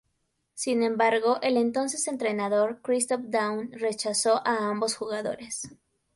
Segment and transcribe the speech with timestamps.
[0.55, 5.67] Sin embargo, el entonces entrenador Christoph Daum rechazó a ambos jugadores.